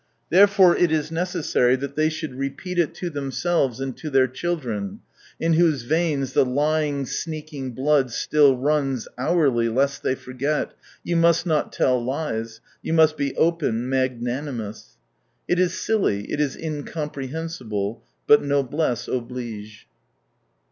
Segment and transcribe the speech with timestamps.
[0.31, 5.01] Therefore it is necessary that they should repeat it to themselves and to their children,
[5.39, 11.45] in whose veins the lying, sneaking blood still runs, hourly, lest they forget:" You must
[11.45, 14.97] not tell lies, you must be open, mag nanimous."
[15.47, 19.85] It is silly, it is incompre hensible— but" noblesse oblige.